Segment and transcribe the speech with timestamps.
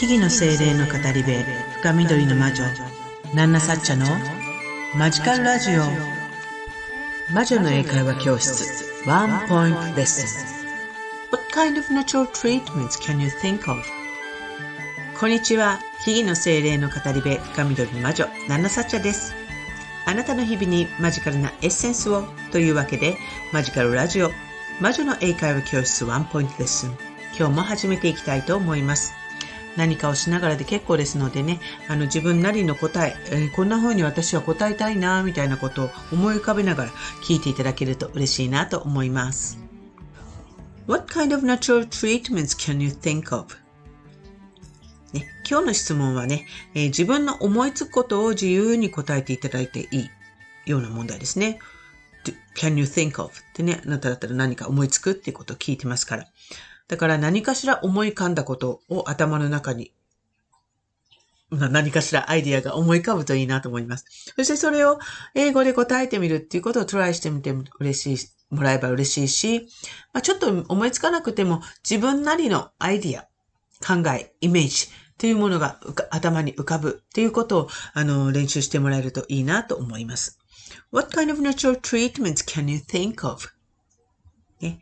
[0.00, 1.30] 木々の精霊の語り部
[1.82, 2.64] 深緑の魔女
[3.34, 4.06] ナンナサッチャの
[4.96, 5.82] マジカルラジオ。
[7.34, 11.30] 魔女の英会話教室ワンポイントレッスン。
[11.30, 13.82] What kind of natural treatments can you think of?
[15.20, 19.34] こんにちは木々の精霊の語り部深緑の魔女ナンナサッチャです。
[20.06, 23.18] あなたの日々にマジカルなエッセンスをというわけで
[23.52, 24.30] マジカルラジオ
[24.80, 26.96] 魔女の英会話教室ワンポイントレッスン。
[27.38, 29.19] 今日も始めていきたいと思います。
[29.76, 36.90] 何かをしながらで結構ですのでね、あの自分なりの答え、えー、こんな風に私は答えたいな、みたいなことを思い浮かべながら
[37.22, 39.58] 聞いていただけると嬉しいなと思います。
[40.86, 43.56] What kind of natural treatments can you think of?
[45.12, 50.10] ね、今日の質問はね、えー、自分の思いつくことを自由に答えていただいていい
[50.66, 51.58] ような問題ですね。
[52.56, 53.32] Can you think of?
[53.32, 56.26] ってね、あなただったら何か思いつくっていうことを聞いてますから。
[56.90, 59.92] だから何かしら思い浮かんだことを頭の中に、
[61.52, 64.06] 何かしらアイディアが思い浮かぶといいなと思います。
[64.36, 64.98] そしてそれを
[65.36, 69.68] 英語で答えてみるっていうことをトライしてみて嬉しい、もらえば嬉しいし、
[70.12, 73.22] まあ、ちょっと思いつかなくても自分なりのアイディア、
[73.86, 75.78] 考え、イメージというものが
[76.10, 80.40] 頭に浮かぶっていうことをあの練習してもらえるといいなと思います。
[80.90, 83.46] What kind of natural treatments can you think of?
[84.60, 84.80] ね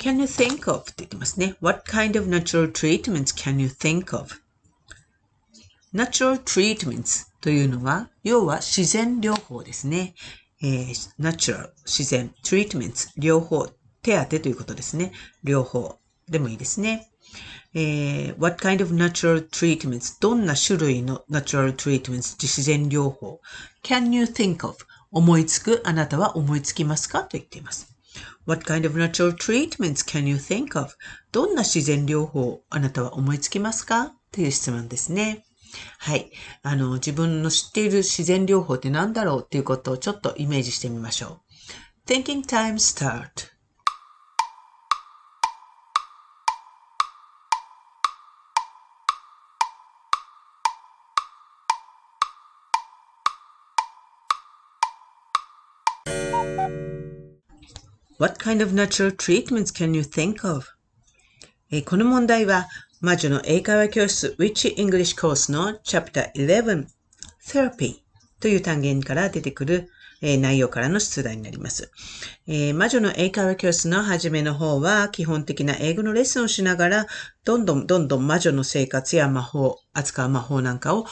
[0.00, 1.56] can you think of って言ってますね。
[1.60, 4.40] What kind of natural treatments can you think of?
[5.92, 10.14] natural treatments というのは、要は自然療法ですね。
[10.62, 13.68] えー、natural 自然 treatments 療法
[14.02, 15.12] 手当ということですね。
[15.44, 17.10] 療法でもいいですね。
[17.74, 23.40] えー、what kind of natural treatments どんな種類の natural treatments 自然療法
[23.84, 24.76] can you think of
[25.12, 27.89] 思いつくあなたは思いつきますかと言っています。
[28.50, 30.96] What kind of natural treatments can you think of?
[31.30, 34.12] どんな自然療法あなたは思いつきますか？
[34.32, 35.44] という質問ですね。
[36.00, 36.32] はい。
[36.64, 39.42] あの、自分の知っている自然療法って何だろう？
[39.44, 41.42] っていうことをちょっとイメージしてみましょ
[42.08, 42.10] う。
[42.10, 43.28] Thinking time start.
[58.20, 60.66] What kind of natural treatments can you think of?
[61.70, 62.68] えこの問題は、
[63.00, 66.86] 魔女の英会話教室 Witch English Course の Chapter 11
[67.42, 68.02] Therapy
[68.38, 69.88] という単元から出てくる
[70.22, 71.90] え、内容からの出題になります、
[72.46, 77.06] え、魔女の英会話教室の初めの方は、基本的な英語のレッスンをしながら、
[77.44, 81.06] どんどんどんどん魔女の生活や魔法、扱う魔法なんかを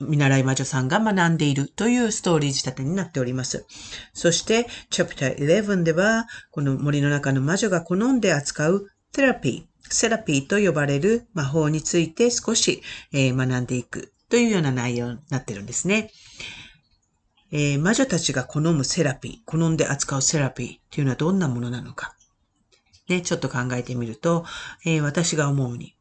[0.00, 3.66] 見習い魔女さんが学んでいるというストーリー仕立てになっております。
[4.14, 12.82] そして、チャプター11では、この森の中の魔女が好んで扱うテラピー、セラピーと呼ばれる魔法について少し、
[13.12, 16.10] えー、学んでいくというような内容になってるんですね。
[17.50, 22.14] えー、魔女たちが好むセラピー、好んで扱うセラピーっていうのはどんなものなのか。
[23.08, 24.44] ね、ちょっと考えてみると、
[24.84, 25.94] えー、私が思うに、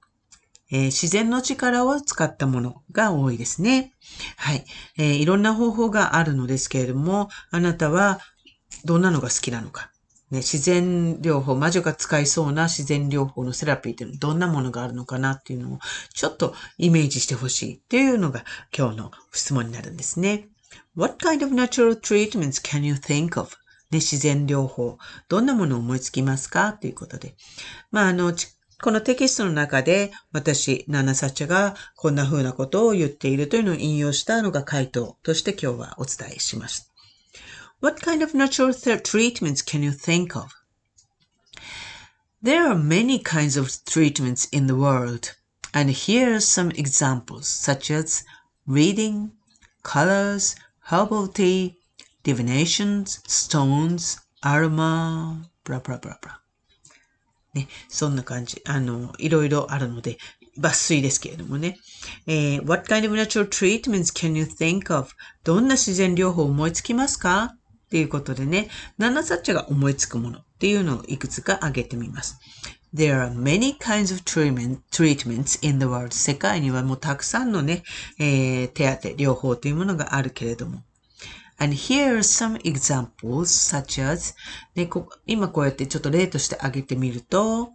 [0.72, 3.94] えー、自然の力を使ったものが多いですね。
[4.36, 4.66] はい、
[4.98, 5.16] えー。
[5.16, 8.20] いろんな方法があるのですけれども、あなたは
[8.84, 9.92] どんなのが好きなのか。
[10.30, 15.80] ね、自然療法、魔女が使いそうな自然療法のセラピーっていうのはどんなものがあるのかなっていうのを
[16.14, 18.44] ちょっとイメージしてほしいっていうのが
[18.78, 20.50] 今日の質問になるんですね。
[20.98, 23.56] What kind of natural treatments can you think of?
[23.92, 24.98] ね、自然療法。
[25.30, 27.36] どんなものを思いつきますかということで。
[27.92, 28.34] まあ、あの、
[28.82, 36.92] このテキストの中で私、ナナサチャがこんな風なことを言っているというのを引用したのが回答として今日はお伝えします。
[37.80, 40.48] What kind of natural treatments can you think of?
[42.44, 45.36] There are many kinds of treatments in the world,
[45.74, 48.26] and here are some examples, such as
[48.68, 49.30] reading,
[49.84, 50.56] colors,
[50.90, 51.74] herbal tea,
[52.24, 56.42] divinations, stones, aroma, ブラブラブラブラ。
[57.54, 58.62] ね、そんな感じ。
[58.66, 60.18] あの、いろいろあるので、
[60.58, 61.78] 抜粋ですけれどもね。
[62.26, 65.10] えー、What kind of natural treatments can you think of?
[65.44, 67.56] どんな自然療法を思いつきますか？
[67.88, 72.40] っていうことでね、ナナサッチャが思いつくものっていうのをいくつか挙げてみます。
[72.98, 76.16] There are many kinds of treatment, treatments in the world.
[76.16, 77.84] 世界にはもうたくさんのね、
[78.18, 80.82] えー、手当、療法というものがあるけれども。
[81.60, 84.34] And here are some examples such as
[84.76, 87.72] ね、こ今こうやってちょっと例として挙げてみると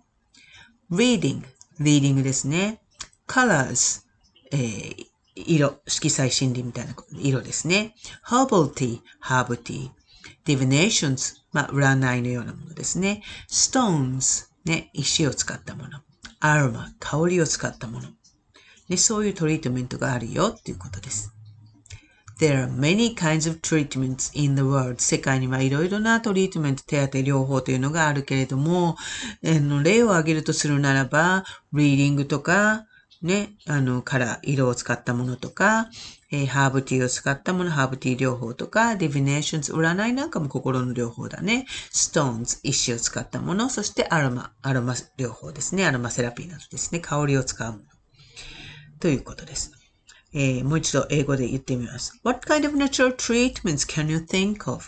[0.90, 1.42] reading,
[1.80, 2.80] reading ですね。
[3.28, 4.02] colors,
[4.50, 7.94] えー、色、色彩心理みたいな色ですね。
[8.26, 9.90] herbal tea, herb tea,
[10.44, 13.22] divinations, まあ、占いのようなものですね。
[13.48, 16.00] stones, ね、石を使ったもの。
[16.41, 18.09] アロマ、香りを使ったもの。
[18.88, 21.32] ね、そういうトリートメントがあるよっていうことです。
[22.41, 25.00] There are many kinds of treatments in the world.
[25.00, 28.97] 世界にはいろいろなトリートメント、手当療法というのがあるけれども、
[29.43, 32.87] の例を挙げるとするならば、リーディングとか、
[33.23, 35.88] ね、あの、カラー、色を使ったものとか、
[36.34, 41.67] えー、ハーブティーを使ったもの、ハーブティー療法とか、 Divinations、占いなんかも心の療法だね。
[41.90, 45.87] Stones、石を使ったもの、そしてアロマ、アロマ療法ですね。
[45.87, 47.00] アロマセラピーなどですね。
[47.00, 47.84] 香りを使うもの。
[48.99, 49.73] ということです。
[50.32, 52.19] えー、もう一度英語で言ってみます。
[52.25, 54.87] What kind of natural treatments can you think of?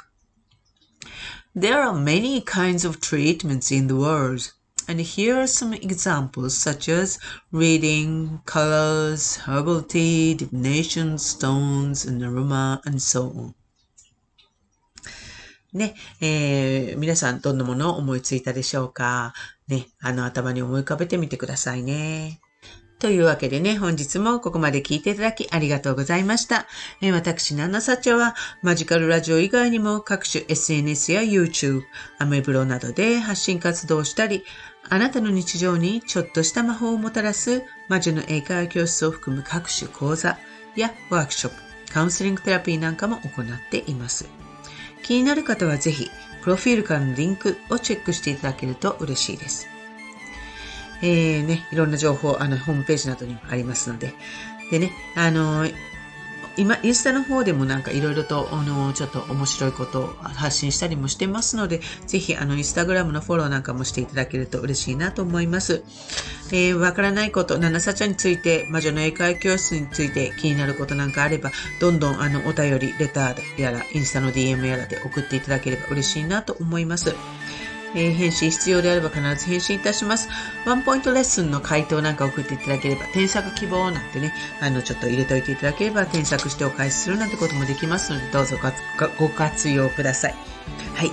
[1.54, 4.54] There are many kinds of treatments in the world.
[4.86, 7.18] And here are some examples such as
[7.52, 13.54] reading, colors, herbal tea, divination, stones, and aroma, and so on.
[15.72, 19.32] ね、えー、皆さんどんなものを思いついたでしょうか？
[19.66, 22.40] ね、あの頭に思い浮かべてみてくださいね。
[23.00, 26.66] というわけでね、本日もここまで聞いていただきありがとうございました。
[27.02, 31.82] えー、私、ナナサチョはマジカルラジオ以外にも各種 SNS や YouTube、
[32.18, 34.44] アメブロなどで発信活動したり、
[34.88, 40.38] あなたの日常にちょっとした魔法をもたらす魔女の英会話教室を含む各種講座
[40.76, 44.28] やワークショップ、カウンセリングテラピーなんかも行っています。
[45.02, 46.10] 気になる方はぜひ、
[46.42, 49.68] プロフィールからのリンクをチェックしていただけると嬉しいです。
[51.02, 54.14] えー、ね、いろんな情報、あの、ホームページなどにもありますので。
[54.70, 55.66] でね、あの
[56.56, 65.82] 今、インスタの方でもなんかいろいろと、あの、ちょっと面白いことを発信したりもしてますので、ぜひ、あの、インスタグラムのフォローなんかもしていただけると嬉しいなと思います。
[66.52, 77.14] えー、わからないこと、ナナサチャについて、魔女の英会教室について気になることなんかあれば、どんどん、あの、お便り、レターやら、インスタの DM やらで送っていただければ嬉しいなと思います。
[77.94, 80.28] えー、返信必要であれば必ず返信いたします。
[80.66, 88.56] ワンポイントレッスンの回答なんか送っていただければ、添削希望なんてね、あの、ちょっと入れておいていただければ、添削してお返しするなんてこともできますので、どうぞ
[89.18, 90.34] ご活用ください。
[90.94, 91.10] はい。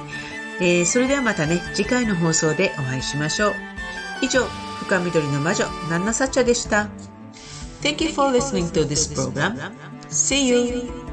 [0.60, 3.54] えー、それではまたね、次回の放送でお会いしましょう。
[4.22, 4.45] 以上、
[4.80, 6.89] 深緑の魔女、ナンナサッチャでした。
[7.81, 9.57] Thank you for listening to this program.
[10.10, 11.11] See you!